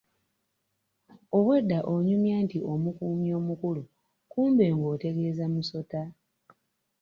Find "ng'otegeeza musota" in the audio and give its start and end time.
4.75-6.01